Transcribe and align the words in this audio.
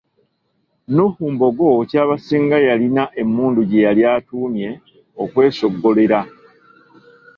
Nuhu 0.93 1.23
Mbogo 1.33 1.69
Kyabasinga 1.89 2.57
yalina 2.67 3.03
emmundu 3.21 3.61
gyeyali 3.69 4.01
atuumye 4.15 4.69
Kwesoggolera. 5.31 6.21